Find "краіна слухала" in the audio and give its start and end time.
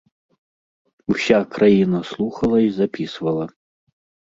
1.53-2.57